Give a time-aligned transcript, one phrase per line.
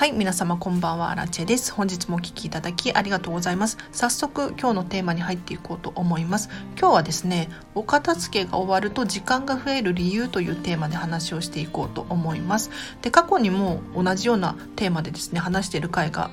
[0.00, 1.10] はい皆様こんばんは。
[1.10, 1.74] アラチェです。
[1.74, 3.76] 本日もお聞きいただきありがとうございます。
[3.92, 6.48] 早速今日のテーマに入っていこうと思います。
[6.78, 12.70] 今日はですねお片付けが終わると時間が増える理由というテーマで話をしていこうと思います。
[13.02, 16.30] で過去にも同じようなテーマでですね話している回が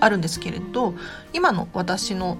[0.00, 0.94] あるんですけれど
[1.32, 2.36] 今の私の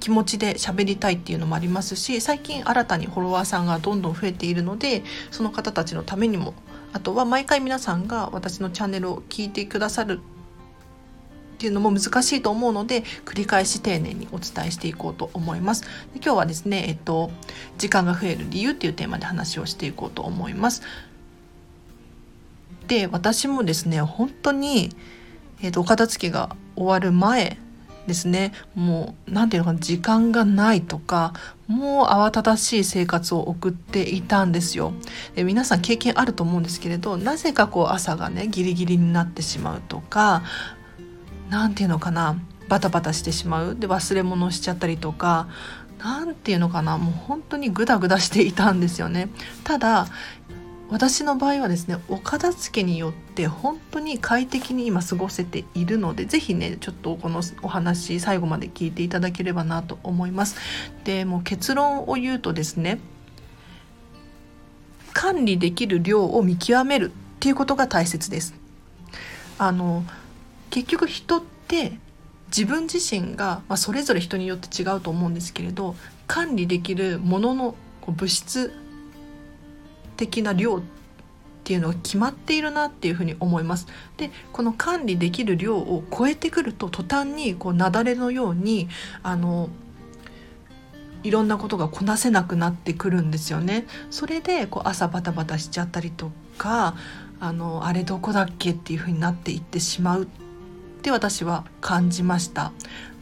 [0.00, 6.54] 気持ちで喋りたいっていうのもありますし最近新たにフォロワーさんがどんどん増えているのでその方たちのためにも
[6.92, 10.20] あとは毎回皆さんが私のチャンネルを聞いてくださる
[11.54, 15.82] っていうのも難しいと思うので繰り返し丁寧にお伝えしていこうと思います。
[15.82, 17.30] で今日はですね、えっと、
[17.76, 20.82] 時間が増える理由っていうテーマで話をしていこうと思います。
[22.86, 24.90] で私もですね本当に、
[25.62, 27.58] えっと、お片付けが終わる前
[28.06, 28.52] ですね。
[28.74, 31.32] もう何て言うのかな時間がないとか
[31.66, 34.92] もう慌ただしい生活を送っていたんですよ。
[35.34, 40.42] で皆さん経験あると思うんですけれどなぜかこう朝がねギリギリになってしまうとか
[41.50, 42.36] 何て言うのかな
[42.68, 43.76] バタバタしてしまう。
[43.76, 45.48] で忘れ物しちゃったりとか
[45.98, 49.28] 何て言うのかなもう本当にグダグダしていたんですよね。
[49.64, 50.06] ただ
[50.90, 60.56] 私の場合はですねお片付けによって本当に快適に今過ごせているので是非ねちょっとこのお話最後まで聞いていただければなと思います。
[61.04, 62.98] でもう結論を言うとですね
[65.12, 68.54] 管理できる量を見極めるっていうことが大切です。
[69.58, 70.04] あの
[70.70, 71.98] 結局人って
[72.48, 75.94] 自分自身が、まあ、それぞれ人によって違うと思うんですけれど
[76.26, 77.74] 管理できるものの
[78.08, 78.72] 物質
[80.20, 80.80] 的な量っ
[81.64, 83.86] ていうのが決まっているなっていうふうに思います。
[84.18, 88.88] でこの管理できる量を超えてくると途端にこう雪崩のように
[89.22, 89.70] あの
[91.22, 93.86] いろんなことがこなせなくなってくるんですよね。
[94.10, 96.96] それでこう朝バタバタしちゃったりとか
[97.40, 100.26] あのあれどこだっけっていうふうになっていってしまうっ
[101.02, 102.72] て私は感じました。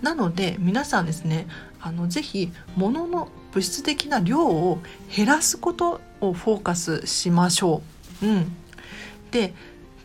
[0.03, 1.47] なので皆さんですね
[1.81, 4.79] あのぜひ物の物質的な量を
[5.15, 7.83] 減らすことをフォーカスしましょ
[8.23, 8.27] う。
[8.27, 8.57] うん、
[9.31, 9.55] で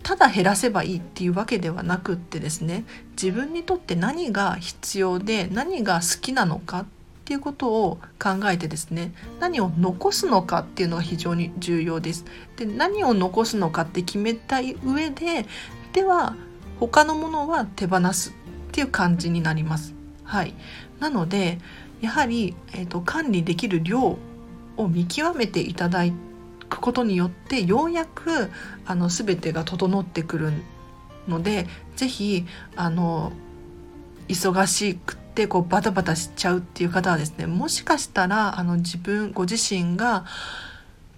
[0.03, 6.85] ただ減らせばいいっていうわけではなくってですね自分にとって何が必要で何が好きなのかっ
[7.25, 12.25] ていうことを考えてですね何を残すのかっていうのが非常に重要です。
[12.57, 15.45] で何を残すのかって決めた上で
[15.94, 16.35] では
[16.80, 18.34] 他のものは手放すっ
[18.72, 19.94] ていう感じになります。
[20.25, 20.53] はい、
[21.00, 21.59] なので
[22.01, 24.18] やはり、えーと、管理できる量
[24.78, 26.03] を見極めていただ
[26.69, 28.50] くことによってようやく
[28.85, 30.53] あの全てが整ってくる
[31.28, 32.45] ので是非
[32.75, 33.31] あの
[34.28, 40.25] 忙しくてこうバタバタしちゃうっていう方はですねもしかしたらあの自分ご自身が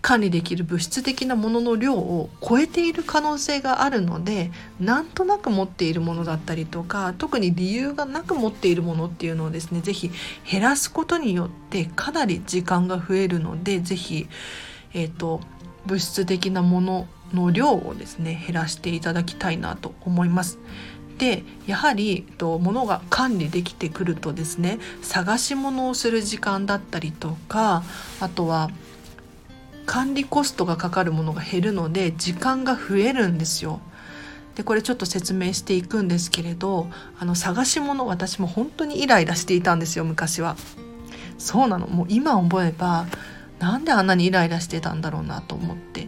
[0.06, 10.12] 管理できる物質的なものの量を超えている可能性があるのでなんとなく持っているものだったりとか特に理由がなく持っているものっていうのをですね是非
[10.48, 14.28] 減らすことによってかなり時間が増えるので是非
[14.94, 15.42] えっ、ー、と
[15.88, 20.60] 物質的なものの量をですね減らしていただきたいなと思います。
[21.18, 27.84] でやはりと物が管理できてくるとですね探し物をする時間だったりとか
[28.20, 28.70] あとは
[29.86, 33.80] 管理コストがかかるものが減るので時間が増えるんですよ。
[34.56, 36.88] でこれちょっと説明していくんですけれど
[37.20, 40.56] あの探し物私も本当にイライラしていたんですよ昔は。
[41.38, 43.06] そうなのもう今思えば
[43.60, 46.08] なんであんなにイライラしてたんだろうなと思って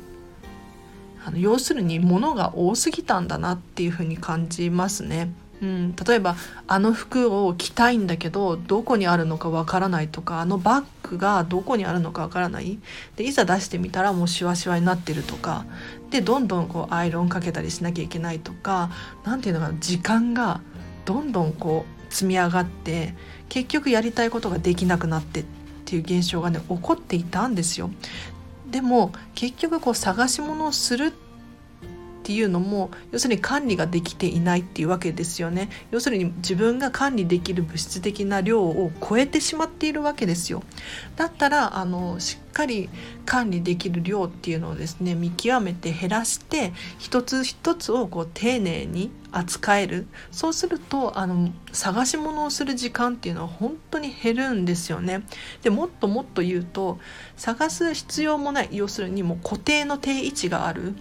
[1.25, 5.29] あの要するに物が多すぎたんだなっていうふうに感じますね。
[5.61, 6.35] うん、例えば
[6.67, 12.77] あの服を着たいんだけどどこにあるのかわからないとかあのバッグがどこにあるのかわからない。
[13.15, 15.65] でいざ出してみたらもうシワシワになってるとか。
[16.09, 18.91] でどんどんこうアイロンかけたりしなきゃいけないとか。
[19.25, 20.61] 何ていうのかな時間が
[21.05, 23.15] どんどんこう積み上がって
[23.49, 25.45] 結局やりたいことができなくなってっ
[25.85, 27.89] ていう現象がね起こっていたんですよ。
[28.69, 31.26] でも結局こう探し物をするって
[32.27, 35.69] っていうのも要するに管理ができていないっていうわけですよね。
[35.91, 40.61] 要するに自分が管理できる物質的な量を超えてしまっているわけですよ。
[41.15, 42.89] だったらあのしっかり
[43.25, 50.07] 管理できる量っていうのをですね見極めて減らして一つ一つをこう丁寧に扱える。
[50.29, 55.23] そうするとあの探し物をする時間っていうのは本当に減るんですよね。
[55.61, 56.99] でもっともっと言うと
[57.37, 58.69] 探す必要もない。
[58.73, 60.93] 要するにもう固定の定位置がある。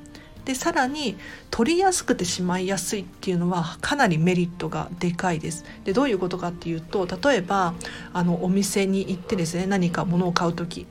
[0.47, 1.19] でさらに
[1.51, 5.67] 取りやすくてしまいやすいっていうのはかなりメリットがでかいです。
[5.85, 7.75] でどういうことかっていうと例えば
[8.15, 10.87] あのお店に行ってですね何か物を買う時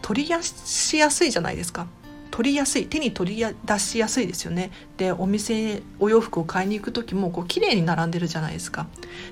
[0.00, 1.86] 取りやしやすいじゃないですか。
[2.30, 8.86] 取りやすい手に取り出しやすいですよねでお店お洋服を買いに行く時もこう綺麗に並んでるじゃないですか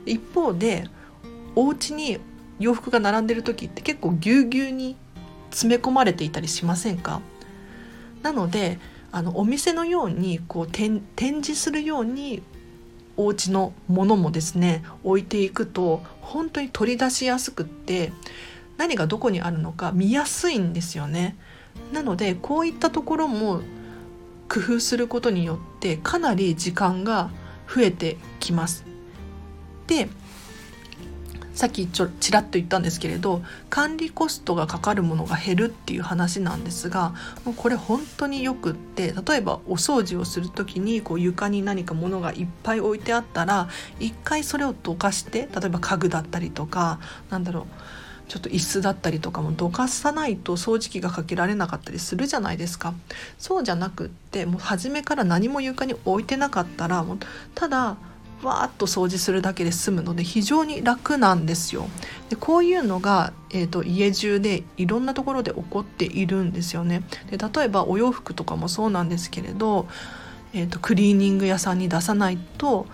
[0.04, 0.86] 一方で
[1.56, 2.20] お家に
[2.58, 4.96] 洋服が並んでる時って結構ぎゅうぎゅうに
[5.48, 7.22] 詰め込まれていたりしませんか？
[8.22, 8.78] なので
[9.12, 12.42] あのお店のようにこう展示するように
[13.16, 18.12] お家のものもですね置いていくと本当に取り出しやすくって
[18.76, 21.36] 何がどこにあるのか見やすいんですよね。
[21.92, 23.60] なのでこういったところも
[24.48, 27.30] 工夫することによってかなり時間が
[27.72, 28.84] 増えてきます。
[29.86, 30.08] で
[31.60, 37.12] さっきちょちらっと言ったんですけれど管理コストがかかるものが減るっていう話なんですが
[37.44, 43.68] もうこれ本当によくって例えばお掃除をする時にこう床に何か物がいっぱい置いてあったら
[43.98, 46.98] 一回それをどかして例えば家具だったりとか
[47.28, 52.94] なんだろうちょっと椅子だったりとかもどかさないと掃除機がかけられなかったりするじゃないですか。
[53.38, 57.18] そうじゃなくってもう初めから何も床に置いてなかったらもう
[57.54, 57.98] ただ
[58.42, 61.88] わーっと掃除するだけで済むので非常に楽なんですよ。
[62.28, 67.02] でこういうのが、えーと、家中でいろんなところで起こっているんですよね。
[67.30, 69.88] で例えばお洋服とかもそうなんですけれど、
[70.52, 72.86] えーと、クリーニング屋さんに出さないと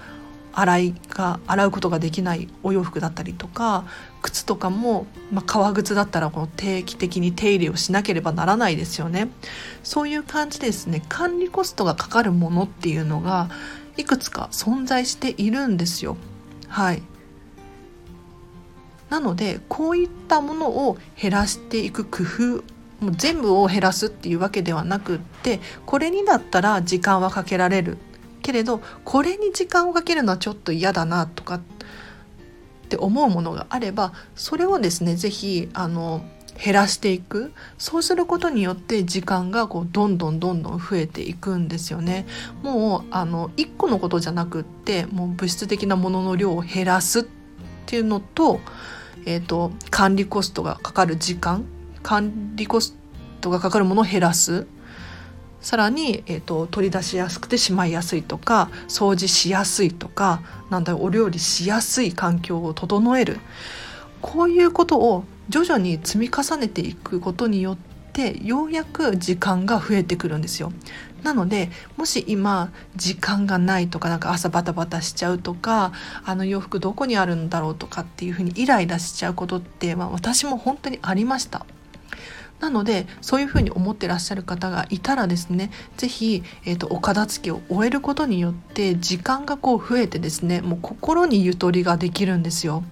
[0.56, 3.84] 洗いが洗うことができないお洋服だったりとか
[4.22, 9.28] 靴とかも、まあ、革靴だったらこの定期的に手入れをしなければならないですよね。
[9.84, 13.50] そういう感じですね管理コストがかかるものっていうのが
[13.96, 16.16] いくつか存在しているんですよ。
[16.68, 17.02] はい
[19.10, 22.64] なのでこういったものを減らしていく工夫
[23.04, 27.98] もう全部を減らすっていうわけではなくってこれにだったら時間はかけられる
[28.42, 31.60] けれどこれに時間をかけるのはちょっと嫌だなとかっ
[32.88, 36.24] て思うものがあればそれをですね是非あの
[36.62, 37.52] 減らしていく。
[37.78, 42.26] そうすることによって時間がこうどんどんどんどん増えていくんですよね。
[42.62, 47.24] もうあの1個のことじゃなくってもう物質的なものの量を減らすっ
[47.86, 48.60] ていうのと,、
[49.26, 51.64] えーと、管理コストがかかる時間
[52.02, 52.96] 管理コス
[53.40, 54.66] トがかかるものを減らす。
[55.60, 63.40] さらに、えーと、取り出しやすくてしまいやすいとか掃除しやすいとかなんだお料理しやすい環境を整える。
[64.22, 67.76] こういうことを徐々に積み重ねていくことによっ
[68.12, 70.72] てようやく時間が増えてくるんですよ。
[71.22, 75.92] なのでもし今時間がないとかなんか朝バタバタしちゃうとか
[76.24, 81.66] あの洋服どこにあるんだろうとかっていうふうにイライラしちゃうことって、まあ、私も本当にありました。
[82.60, 92.82] なのでそういうふうに思ってらっしゃる方がいたらですね是非、えーと、お片付けを終えることによって時間がこう増えてですねもう心にゆとりができるんですよ。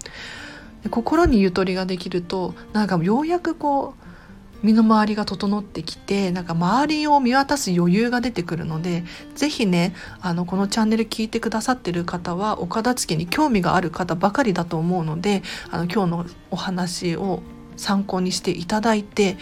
[0.90, 4.04] 心にゆとりができるとなんかようやくこう
[4.64, 9.04] 身の回りが整ってきてなんか周りを見渡す余裕が出てくるので
[9.34, 17.42] 是非ねあのこのチャンネル聞いてくださってる方はお片付けに興味がある方ばかりだと思うのであの今日のお話を
[17.76, 19.36] 参考にしていただいて、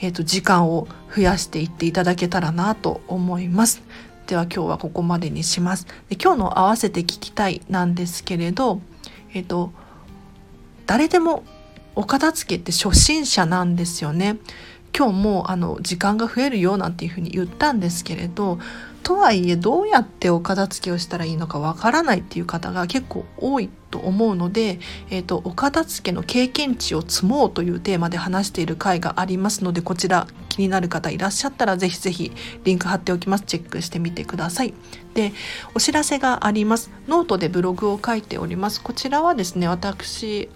[0.00, 3.82] えーと、時間を増やしていっていただけたらなと思います。
[4.26, 5.86] では今日はここまでにします。
[6.08, 8.80] で今日の合わせて聞きたいなんですけれど、
[9.34, 9.72] えっ、ー、と
[10.86, 11.44] 誰でも
[11.94, 14.38] お片付けって初心者なんですよね。
[14.96, 18.60] 今日もあの時間が増えるよなんていうふうに言ったんですけれど
[19.02, 24.78] とはいえどうやってお片付けをしたらいいのかわからないっていう方が結構多いと思うので、
[25.10, 32.32] えーと、お片付けの経験値を積もうというテーマで話している回がありますのでこちら気になる方いらっしゃったらぜひぜひ
[32.62, 34.74] リンク貼っておきますチェックしてみてください。
[35.14, 35.32] で
[35.74, 40.48] お知らせがありますノートでブログを書いておりますこちらはですね私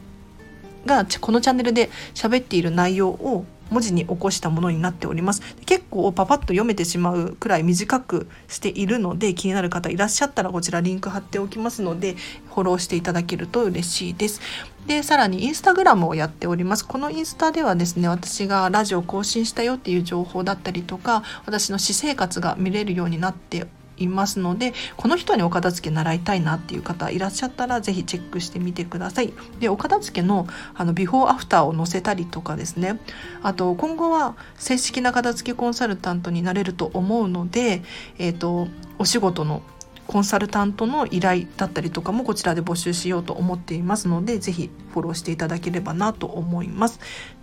[0.88, 5.42] がこのチャンネルで喋っている内容を文字に起こしたものになっております。
[5.66, 12.16] 結構パパッと読めてしまうくらい短くしているので気になる方いらっしゃったらこちらリンク貼っておきますので
[12.48, 14.40] フォローしていただけると嬉しいです。
[14.86, 16.86] でさらにインスタグラムをやっております。
[16.86, 23.66] このインスタではですね私がラジオ更新したよっていう情報だったりとか私の私生活が見れるようになって
[23.98, 29.32] いますのでこの人にお片付け習いたいなっていう方いらっしゃったら是非チェックしてみてください。
[29.60, 32.98] でお片付けのあのビフォーアフターを載せたりとかですね
[33.42, 37.82] あと今後は正式な片付けコンサルタントになれると思うので、
[38.18, 39.62] えーと、お仕事の
[40.08, 46.98] コンサルタントの依頼だったりとかもこちらで募集しようと思っていますので、ぜひフォローしていただければなと思います。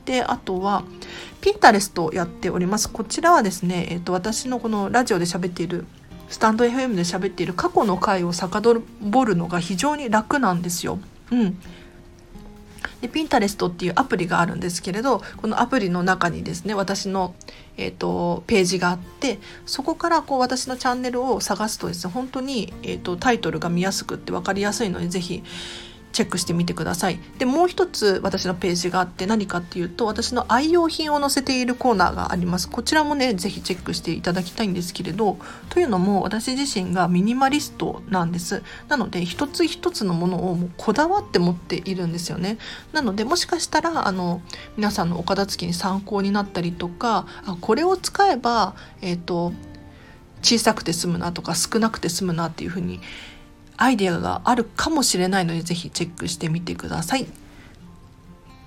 [0.06, 0.84] で、あとは、
[1.42, 2.90] ピンタレストやっております。
[2.90, 5.86] こちらはですね、えっ、ー、と、私のこのラジオで喋っている
[6.30, 11.00] スタンド FM で喋っている過去の回を遡るのが非常に楽なんですよ。
[11.32, 11.58] うん。
[13.02, 17.36] で Pinterest っていうアプリがあるんですけれどこのアプリの中にですね私の、
[17.78, 25.44] えーと、ページがあってそこからこう私のチャンネルを探すとですね本当に、えーと、タイトルが見やすくって分かりやすいので是非
[26.16, 27.20] チェックしてみてください。
[27.40, 32.70] でもう一つ私のページがあって何かっていうと私の愛用品を載せているコーナーがあります。
[32.70, 35.38] こちらもね是非チェックしていただきたいんですけれど
[35.70, 38.64] というのも私自身がミニマリストなんです。
[38.88, 42.60] なので一つ一つのものをもうこだわって持っているんですよね。
[42.94, 44.42] なのでもしかしたらあの
[44.78, 49.52] 皆さんのお片付けに参考になったりとかあこれを使えばえっ、ー、と
[50.42, 53.02] 小さくて済むなとか少なくて済むなっていうふうに
[53.78, 57.28] アイデアがあるかもしれないのでぜひチェックしてみてください。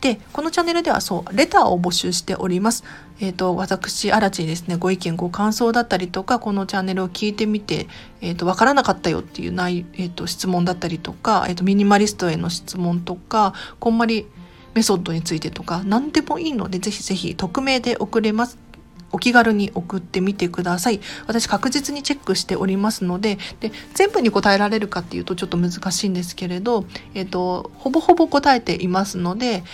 [0.01, 2.85] でこのチャンネルではそうレターを募集しております。
[3.21, 7.89] えっ、ー、と私荒地ですねご意見ご感想だったりとかこのチャンネルを聞いてみて
[8.21, 14.27] えっ、ー、とわからなかったよっていう内えっ、ー、と質問だったりとかえっ、とミニマリストへの質問とかこんまり
[14.75, 18.68] メソッドについてとか何でもいいのでぜひぜひ匿名で送れます。
[19.13, 21.01] お気軽に送ってみてください。
[21.27, 26.85] 私確実にチェックしておりますので、で全部に答えられるかっていうとちょっと難しいんですけれど、
[27.15, 29.65] えっ、ー、と、ほぼほぼ答えていますので、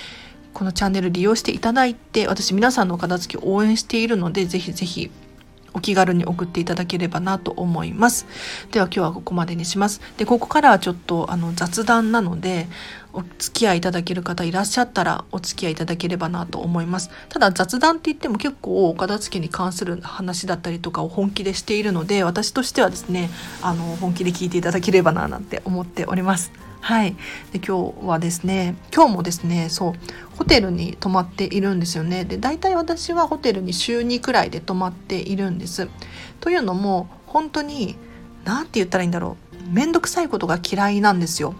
[0.52, 5.10] このチャンネル利用していただいて、私皆さんの片付け応援しているので、ぜひぜひ
[5.74, 8.26] お気軽に送っていただければなと思います。
[8.70, 10.00] では今日はここまでにします。
[10.16, 12.68] で、ここからはちょっとあの雑談なので、
[13.12, 17.10] お付き合いいただける方いらっしゃったらお付き合いいただければなと思います。
[17.28, 23.30] ただ雑談って言っても結構お片付けに関する話だったりとかを本気でしているので、私としてはですね、
[23.62, 26.50] あの本気で聞いていただければななんて思っております。
[26.84, 27.16] はい。
[27.50, 29.92] で今日はですね、今日もですね、そう、
[30.36, 32.26] ホテルに泊まっているんですよね。
[32.26, 35.88] で、大体私はホテルに週2くらいで泊まっているんです。
[36.40, 37.96] というのも、本当に、
[38.44, 39.72] 何て言ったらいいんだろう。
[39.72, 41.54] めんどくさいことが嫌いなんですよ。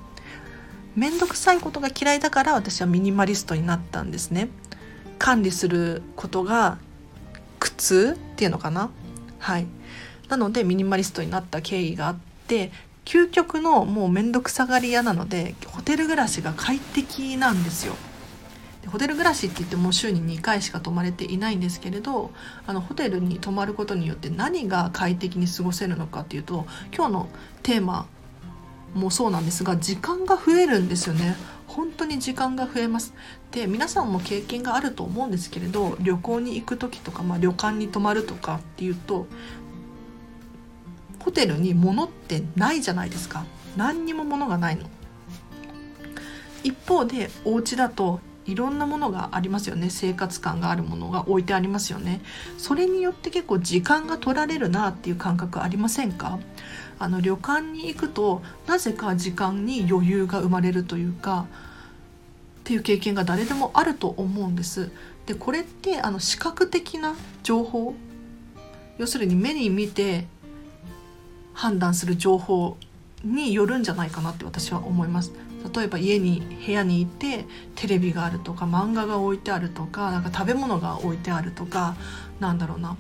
[0.94, 4.50] めんどくさいことが嫌いだから私はミニマリストになったんですね。
[5.18, 6.76] 管理することが
[7.60, 8.90] 苦痛っていうのかな
[9.38, 9.66] はい。
[10.28, 12.16] なのでミニマリストになった経緯があっ
[12.46, 12.72] て
[13.04, 17.94] 究極のもう面倒くさがり屋なのでホテル暮らしが快適なんですよ。
[18.86, 22.32] ホテル暮らしって言っても週に2回しか泊まれていないんですけれど
[22.66, 27.28] あのホテルに泊まることによって何が快適に過ごせるのかっていうと今日の
[27.62, 28.06] テーマ
[28.94, 31.36] もそうなんですが時間が増えるんですよね。
[31.66, 33.14] 本当に時間が増えます
[33.50, 39.26] で皆さんも経験があると思うんですけれど旅行に行く時とか、まあ、旅館に泊まるとかっていうと
[41.24, 43.46] ホテルに物ってないじゃないですか。
[43.76, 44.84] 何にも物がないの。
[46.62, 49.88] 一方でお家だといろんなものがありますよね。
[49.88, 52.20] 生活感があるものが置いてありますよね。
[52.58, 56.38] それによって結構時間が取られるなっていう感覚ありませんか？
[56.98, 61.46] あの旅館に行くとなぜか時間に余裕が生まれるというか
[62.60, 64.90] っていう経験が誰でもあると思うんです。
[65.26, 67.94] でこれってあの視覚的な情報。
[68.98, 70.26] 要するに目に見て
[71.54, 72.76] 判断する情報
[73.24, 75.32] によるんじゃないかなって私は思います。
[75.74, 81.96] 例えば家に部屋にいてテレビがあるとか漫画が置いてあるとかなんか食べ物が置いてあるとか
[82.38, 82.98] なんだろうな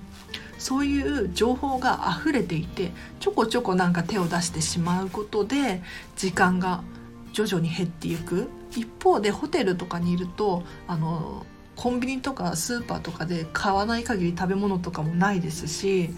[0.56, 5.82] そういう情報が溢れていてちょこちょこなんか手を出してしまうことで
[6.16, 6.82] 時間が
[7.34, 11.44] 徐々に減っていく一方でホテルとかにいるとあの
[11.76, 16.10] コンビニとかスーパーとかで買わない限り食べ物とかもないですし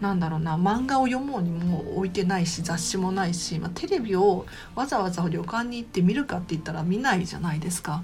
[0.00, 4.46] なんだろうな漫画を読もうにも置いてないし雑誌もないし、まあ、テレビを
[4.76, 8.02] わざわざ旅館に行って見るかって言ったら見ないじゃないですか。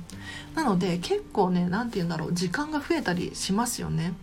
[0.54, 4.14] なので結構ね何て言うんだろう時間が増えたりしますよね。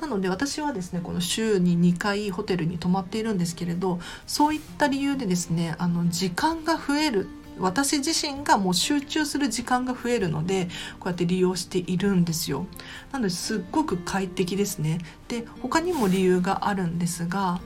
[0.00, 7.28] なので私はですねこの週に2回ホテルに泊まっているんですけれどそういった理由でですねあの時間が増える
[7.60, 10.68] 私自身がもう集中する時間が増えるので
[11.00, 12.66] こうやって利用しているんですよ。
[13.12, 14.98] なのですっごく快適ですね。
[15.28, 17.60] で他にも理由があるんですが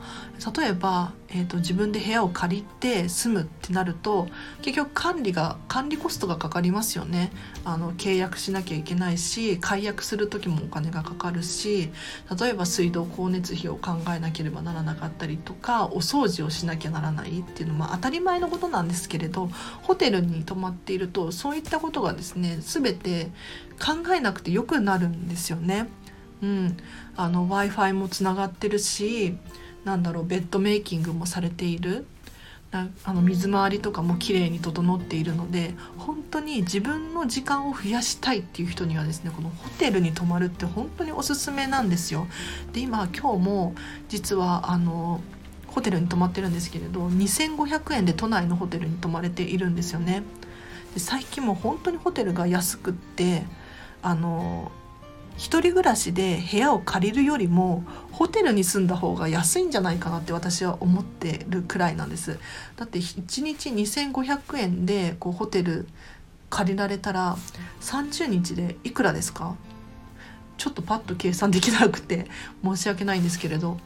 [0.56, 4.26] 例えば、えーと、自分で部屋を借りて住むってなると
[4.62, 7.30] 結局管理が管理コストがかかりますよね
[7.64, 11.92] あの契約しなきゃいけないし解約する時もお金がかかるし
[12.40, 19.48] 例えば水道光熱費を考えなければならなかったりとかお掃除をしなきゃならないっていうのは当たり前のことなんですけれど
[19.82, 23.28] ホテルに泊まっているとそういったことがですね全て
[23.78, 25.88] 考えなくてよくなるんですよね。
[26.42, 26.76] うん、
[27.16, 29.36] あの w i f i もつながってるし
[29.84, 32.04] なんだろうベッドメイキングもされている
[33.04, 42.26] あの水回りとかも綺麗に整っているので本当に自分の時間を増やしたいっていう人にはですねこのホテルに泊まるって本当におすすめなんですよ。
[42.72, 43.74] で今今日も
[44.08, 45.20] 実はあの
[45.66, 50.22] ホテルに泊まってるんですけれど2500円で都内のホテルに泊まれているんですよね。
[50.94, 53.44] で最近も本当にホテルが安くって
[54.00, 54.72] あの
[55.36, 62.38] 一人暮らしで部屋を借りるよりもホテルに住んだ方が安いんじゃないかなって私は思ってるくらいなんです。
[62.76, 65.88] だって1日2500円でこうホテル
[66.50, 67.36] 借りられたら
[67.80, 69.56] 30日でいくらですか？
[70.58, 72.26] ちょっとパッと計算できなくて
[72.62, 73.78] 申し訳ないんですけれど。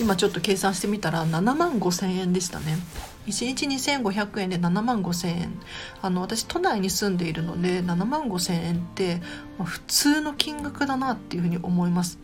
[0.00, 2.78] 今ちょっと計算してみたら7万5千円でしたね。
[3.26, 5.60] 1日2500円で7万5千円。
[6.00, 9.20] あの私都内に住んでいるので7万5千円って、
[9.58, 12.18] まあ、普通の金額だなっていうふうに思います。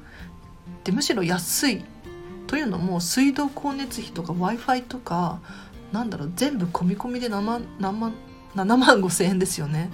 [0.84, 1.84] でむしろ安い。
[2.46, 5.38] というのも水道光熱費とか w i f i とか
[5.92, 8.14] なんだろう全部込み込みで7万何万
[8.56, 9.90] 7万5千円ですよね。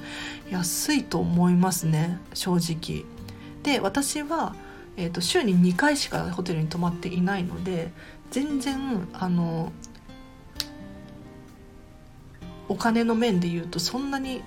[0.50, 3.04] 安いと思いますね正直。
[3.62, 4.54] で私は、
[4.96, 7.92] えーと、週に2回しかホテルに泊まっていないので
[8.30, 9.72] 全然あの
[12.68, 14.42] お金の面で言うとそんなに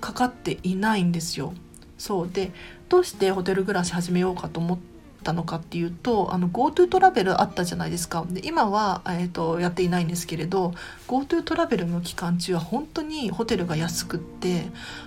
[0.00, 1.54] かかっていないんですよ。
[1.98, 2.30] そう。
[2.30, 2.52] で
[2.88, 4.78] どうしてホテル暮らし始めようかと思っ
[5.22, 8.26] たのかっていうとあの GoTo トラベルあったじゃないですか。
[8.28, 10.74] で今は、えーと、やっていないんですけれど
[11.06, 14.64] GoTo トラベルの期間中は本当にホテルが安くって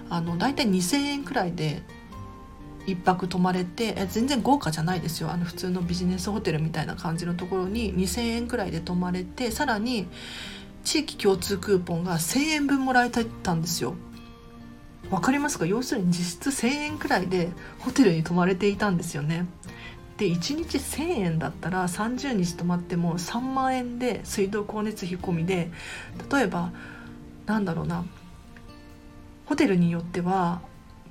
[0.10, 1.84] あの大体2,000円くらいで
[2.88, 5.32] 1泊泊まれてえ全然豪華じゃないですよ。
[5.32, 10.08] あの普通のビジネスホテルみたいな感じのところに2,000円くらいで泊まれてさらに
[10.86, 13.96] 地域共通クーポンが1,000円分もらえたんですよ。
[15.10, 15.66] わかりますか？
[15.66, 17.50] 要するに実質1,000円くらいで
[17.80, 19.46] ホテルに泊まれていたんですよね。
[20.18, 25.72] で1日1,000円だったら30日泊まっても3万円で水道光熱費込みで
[26.32, 26.72] 例えば
[27.46, 28.06] なんだろうな
[29.46, 30.62] ホテルによっては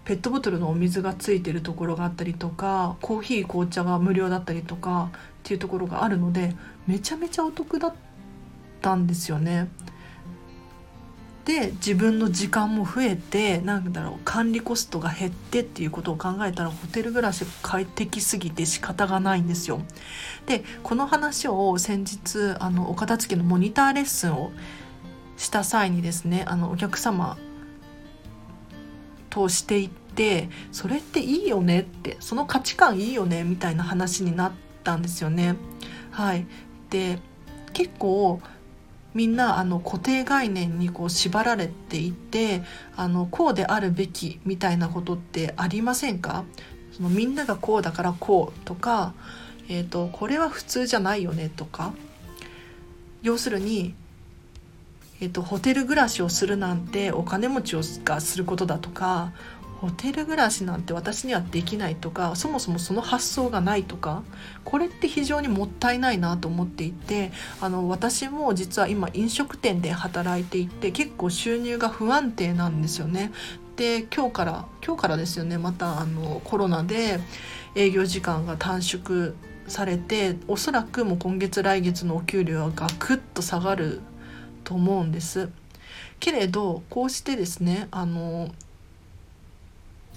[0.04, 6.54] ペットボトルのお水がついてるところがあったりとかコーヒー紅茶が無料だったりとかっていうところがあるので
[6.86, 7.94] めちゃめちゃお得だっ
[8.84, 9.68] たんですよね。
[11.46, 19.82] で自分の時間も増えてなんだろう管理コストが減ってっていうことを考えたらホテル暮らし快適すぎて仕方がないんですよ。
[20.46, 24.52] でこの話を先日あのお片付けのモニターレッスンを
[25.36, 27.36] した際にですねあのお客様
[29.28, 35.56] としていってそれっていいよねってその価値観いいよねみたいな話になったんですよね。
[36.10, 36.46] はい、
[36.88, 37.18] で
[37.74, 38.40] 結構
[39.14, 42.62] みんなあの固定概念にこう縛られていて
[42.96, 46.44] あのこうであるべきみたいなことってありませんか？
[46.92, 49.14] そのみんながこうだからこうとか、
[49.68, 51.94] えーとこれは普通じゃないよねとか。
[53.22, 53.94] 要するに
[55.20, 59.32] えっと、ホテル暮らしをするなんてお金持ちがすることだとか
[59.84, 64.22] ホテル暮らしなんて私にはできないとかそもそもその発想がないとか
[64.64, 73.30] これって非常にもったいないなと思っていてあの私も実は今飲食店で働いていて結構収入が不安定なんですよね。
[73.76, 77.18] で今日から今日からですよねまたあのコロナで
[77.74, 79.34] 営業時間が短縮
[79.66, 84.00] されておそらくもう今月来月のお給料はガクッと下がる
[84.62, 85.50] と思うんです。
[86.20, 88.54] けれどこうしてですねあの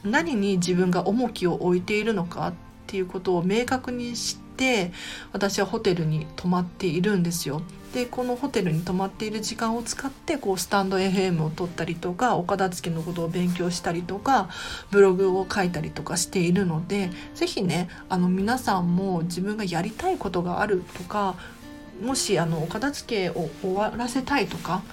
[0.04, 2.54] 何に自分が重きを置いているのかっ
[2.88, 4.92] ていうことを明確にして
[5.34, 7.62] 私はホテルに泊まっているんですよ。
[7.94, 14.50] でこのホテルに泊まっている時間を使ってこうスタンド FM を撮ったりとか岡田付けのことを勉強したりとか
[14.92, 21.36] ブログを書いたりとかしているので是非ねあの皆さんも自分がやりたいことがあるとか
[22.02, 24.84] もしあのお片付けを終わらせたいとか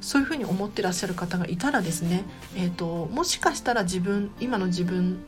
[0.00, 2.24] そういうふうに思ってらっしゃる方がいたらですね、
[2.56, 5.24] えーと、もしかしたら自分今の自分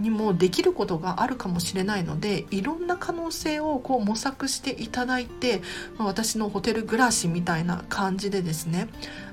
[0.00, 5.62] にもできることがあるかもしれないのでいろんな可能性をこう模索していただいて、
[5.98, 8.88] 私のホテル暮らしみたいな感じでですね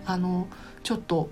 [0.06, 0.48] あの
[0.84, 1.30] ちょっと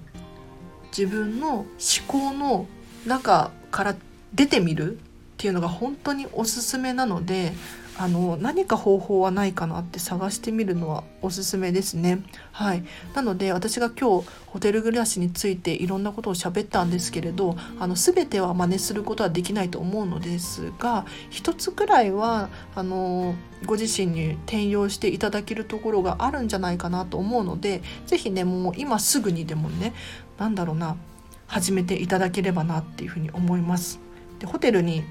[0.96, 1.66] 自分の思
[2.08, 2.68] 考の
[3.06, 3.96] 中から
[4.34, 5.02] 出てみるっ
[5.38, 7.54] ていうのが本当におすすめなので
[8.02, 12.24] あの何か方法はないかなって探してみるのはおすすめですね。
[12.52, 12.84] はい、
[13.14, 23.36] なので私が今日ホテル暮らしについていろんなことを喋ったんですけれどあの全ては真似することはできないと思うのですが一つくらいはあの
[23.68, 29.94] ご自身に転用していただけるところがあるんじゃないかなと思うので是非ねもう今すぐにでもね
[30.40, 30.98] 何だろうな
[31.46, 34.00] 始めていただければなっていうふうに思います。
[34.40, 35.04] でホテルに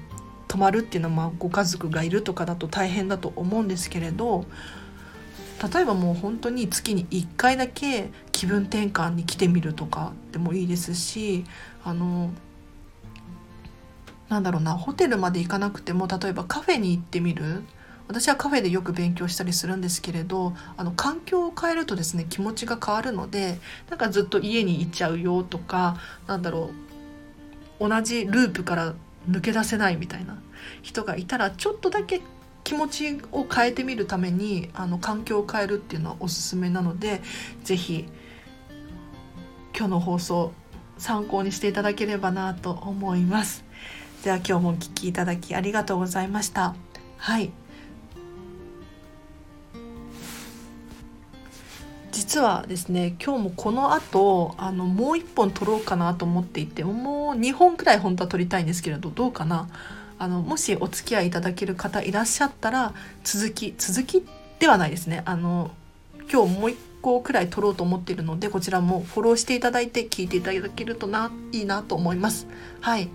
[0.51, 4.43] 泊まるっていうのはご家族がいるとかだと大変だと思うんですけれど
[5.73, 11.45] 例えばもう本当に月に1回だけ気分転換に来てみるとかでもいいですし
[11.85, 12.31] あの
[14.27, 17.63] なんだろうなホテルまで行かなくても例えばカフェに行ってみる。
[18.09, 23.57] 私はカフェでよく勉強したりするんですけれどあの環境を変えるとですね気持ちが変わるので
[23.89, 25.95] なんかずっと家に行っちゃうよとか
[26.27, 26.71] なんだろ
[27.79, 28.95] う同じループから
[29.29, 30.41] 抜け出せないみたいな
[30.81, 32.21] 人がいたらちょっとだけ
[32.63, 37.21] 気持ちを変えてみるためにあの環境を変えるっていうのはおすすめなので
[37.63, 38.05] 是非
[39.75, 40.51] 今日の放送
[40.97, 43.65] 参考にしていただければなと思います。
[44.23, 46.75] では今日もお聴きいただきありがとうございました。
[47.17, 47.51] はい
[52.11, 59.69] 実はですね今日もこの後あのもう一本撮ろうかなと思っていてもう2本くらい本当は撮りたいんですけれどどうかな？
[60.19, 62.93] あのもしお付き合いいただける方いらっしゃったら
[63.23, 64.23] 続き続き
[64.59, 65.23] ではないですね。
[65.25, 65.71] あの
[66.31, 72.45] 今日もう1個くらい撮ろうと思っているのでこちらもフォローしていただいて聞いていただけるとないいなと思います。
[72.81, 73.09] はい。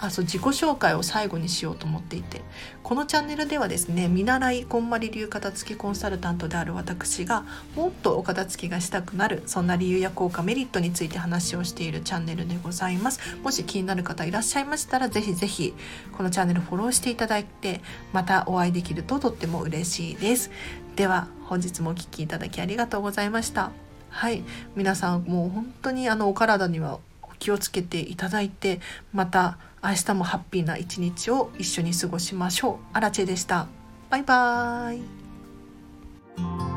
[0.00, 2.40] あそう自己紹介を最後にしようと思っていて。
[2.82, 7.44] このチャンネルではですね見習いこんまり流片付けコンサルタントである私が
[7.76, 13.20] もっとお片付けがしたくなるそんな理由や効果メリットについて話をしているチャンネルでございます。
[13.44, 15.74] もし気になる方いらっしゃいましたらぜひぜひ
[16.16, 17.80] このチャンネルフォローしていただいて
[18.12, 20.50] またお会いできるととっても嬉しいです。
[20.96, 23.70] では本日もお聴きいただきありがとうございました。
[24.08, 24.42] はい。
[24.74, 26.98] 皆さんもう本当にあのお体には
[27.40, 28.80] 気をつけていただいて
[29.12, 32.76] また明日もハッピーな一日を一緒に過ごしましょう。
[32.92, 33.66] アラチェでした。
[34.10, 36.69] バイバーイ。